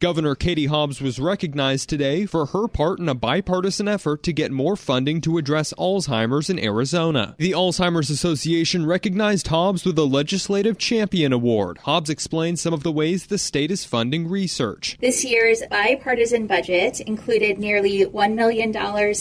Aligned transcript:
Governor 0.00 0.34
Katie 0.34 0.64
Hobbs 0.64 1.02
was 1.02 1.20
recognized 1.20 1.90
today 1.90 2.24
for 2.24 2.46
her 2.46 2.68
part 2.68 3.00
in 3.00 3.08
a 3.10 3.14
bipartisan 3.14 3.86
effort 3.86 4.22
to 4.22 4.32
get 4.32 4.50
more 4.50 4.74
funding 4.74 5.20
to 5.20 5.36
address 5.36 5.74
Alzheimer's 5.74 6.48
in 6.48 6.58
Arizona. 6.58 7.34
The 7.36 7.50
Alzheimer's 7.50 8.08
Association 8.08 8.86
recognized 8.86 9.48
Hobbs 9.48 9.84
with 9.84 9.98
a 9.98 10.04
Legislative 10.04 10.78
Champion 10.78 11.34
Award. 11.34 11.80
Hobbs 11.82 12.08
explained 12.08 12.58
some 12.58 12.72
of 12.72 12.82
the 12.82 12.90
ways 12.90 13.26
the 13.26 13.36
state 13.36 13.70
is 13.70 13.84
funding 13.84 14.26
research. 14.26 14.96
This 15.02 15.22
year's 15.22 15.62
bipartisan 15.70 16.46
budget 16.46 17.00
included 17.00 17.58
nearly 17.58 18.06
$1 18.06 18.34
million 18.34 18.74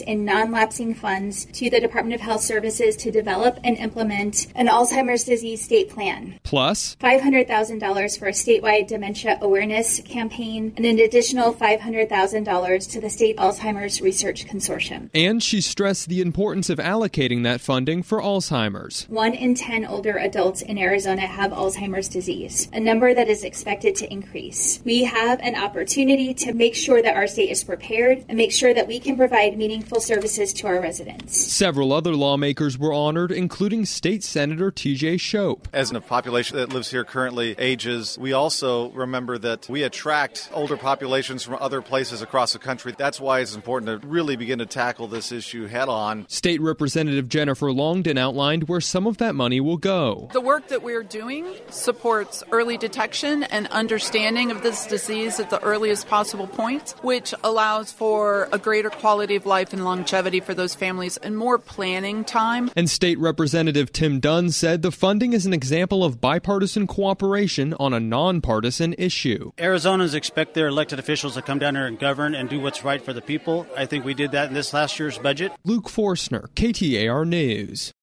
in 0.07 0.23
non 0.23 0.52
lapsing 0.54 0.96
funds 0.96 1.43
to 1.43 1.70
the 1.70 1.82
Department 1.82 2.16
of 2.16 2.21
Health 2.21 2.41
Services 2.41 2.96
to 2.96 3.11
develop 3.11 3.59
and 3.66 3.75
implement 3.75 4.48
an 4.55 4.68
Alzheimer's 4.68 5.25
disease 5.25 5.61
state 5.61 5.89
plan. 5.89 6.39
Plus, 6.43 6.96
$500,000 7.02 8.18
for 8.18 8.30
a 8.30 8.32
statewide 8.32 8.88
dementia 8.88 9.38
awareness 9.41 10.00
campaign 10.00 10.68
and 10.75 10.86
an 10.86 10.99
additional 10.99 11.54
$500,000 11.54 12.91
to 12.91 13.01
the 13.01 13.09
State 13.09 13.37
Alzheimer's 13.37 14.01
Research 14.01 14.46
Consortium. 14.46 15.09
And 15.14 15.42
she 15.42 15.61
stressed 15.61 16.09
the 16.09 16.21
importance 16.21 16.69
of 16.69 16.79
allocating 16.79 17.43
that 17.43 17.61
funding 17.61 18.04
for 18.04 18.21
Alzheimer's. 18.21 19.05
One 19.09 19.33
in 19.33 19.55
10 19.55 19.86
older 19.86 20.18
adults 20.18 20.61
in 20.61 20.78
Arizona 20.78 21.21
have 21.21 21.51
Alzheimer's 21.51 22.07
disease, 22.07 22.69
a 22.73 22.79
number 22.79 23.14
that 23.14 23.28
is 23.28 23.43
expected 23.43 23.95
to 23.95 24.11
increase. 24.11 24.82
We 24.83 25.04
have 25.04 25.39
an 25.42 25.55
opportunity 25.55 26.33
to 26.36 26.54
make 26.54 26.75
sure 26.75 27.01
that 27.01 27.15
our 27.15 27.28
state 27.28 27.50
is 27.50 27.64
prepared 27.64 28.25
and 28.28 28.37
make 28.37 28.51
sure 28.51 28.73
that 28.73 28.87
we 28.87 29.00
can 29.00 29.17
provide 29.17 29.57
meaningful 29.57 30.00
services 30.00 30.54
to 30.54 30.67
our 30.67 30.81
residents. 30.81 31.37
Several 31.37 31.93
other 31.93 32.16
lawmakers 32.16 32.78
were 32.78 32.94
honored, 32.94 33.31
including 33.31 33.86
State 33.86 34.23
Senator 34.23 34.72
TJ 34.72 35.20
Shope. 35.20 35.67
As 35.73 35.92
a 35.92 36.02
population 36.02 36.58
that 36.58 36.73
lives 36.73 36.92
here 36.92 37.03
currently 37.03 37.56
ages, 37.58 38.17
we 38.20 38.33
also 38.33 38.89
remember 38.92 39.38
that 39.38 39.67
we 39.70 39.83
attract 39.83 40.50
older 40.59 40.75
populations 40.75 41.41
from 41.41 41.55
other 41.61 41.81
places 41.81 42.22
across 42.22 42.52
the 42.52 42.59
country. 42.59 42.94
That's 42.97 43.22
why 43.22 43.39
it's 43.39 43.55
important 43.55 44.02
to 44.02 44.05
really 44.05 44.36
begin 44.36 44.59
to 44.59 44.66
tackle 44.66 45.08
this 45.08 45.31
issue 45.31 45.67
head 45.67 45.88
on. 45.88 46.28
State 46.28 46.59
Representative 46.59 47.30
Jennifer 47.30 47.72
Longdon 47.72 48.17
outlined 48.17 48.67
where 48.67 48.81
some 48.81 49.08
of 49.08 49.17
that 49.19 49.36
money 49.36 49.61
will 49.61 49.78
go. 49.78 50.28
The 50.34 50.42
work 50.42 50.67
that 50.67 50.84
we're 50.84 51.03
doing 51.03 51.47
supports 51.69 52.44
early 52.52 52.78
detection 52.78 53.44
and 53.44 53.67
understanding 53.67 54.52
of 54.52 54.61
this 54.61 54.86
disease 54.86 55.39
at 55.39 55.50
the 55.50 55.64
earliest 55.64 56.09
possible 56.09 56.47
point, 56.47 56.94
which 57.03 57.34
allows 57.41 57.94
for 57.94 58.50
a 58.52 58.58
greater 58.58 58.89
quality 58.89 59.38
of 59.38 59.45
life 59.45 59.72
and 59.72 59.86
longevity 59.86 60.41
for 60.41 60.53
those 60.53 60.75
families 60.75 61.16
and 61.16 61.38
more 61.38 61.58
planning 61.58 62.25
time. 62.25 62.69
And 62.75 62.89
State 62.89 63.17
Representative 63.17 63.94
Tim 63.94 64.19
Dunn 64.19 64.50
said 64.52 64.81
the 64.81 64.91
funding 64.91 65.31
is 65.31 65.45
an 65.45 65.53
example 65.53 66.03
of 66.03 66.19
bipartisan 66.19 66.86
cooperation 66.86 67.73
on 67.80 67.94
a 67.94 68.00
nonpartisan 68.02 68.94
issue. 68.97 69.53
Arizonans 69.58 70.16
expect 70.50 70.55
their 70.55 70.67
elected 70.67 70.97
officials 71.00 71.36
to 71.36 71.42
come 71.42 71.59
down 71.59 71.75
here 71.75 71.86
and 71.86 72.00
govern 72.00 72.33
and 72.33 72.50
do 72.50 72.59
what's 72.59 72.83
right 72.83 73.03
for 73.03 73.14
the 73.14 73.22
people. 73.22 73.67
I 73.78 73.86
think 73.86 74.03
we 74.03 74.14
did 74.16 74.31
that 74.31 74.47
in 74.47 74.53
this 74.53 74.73
last 74.73 74.97
year's 74.97 75.17
budget. 75.17 75.52
Luke 75.64 75.89
Forstner, 75.89 76.50
KTAR 76.56 77.28
News. 77.28 77.94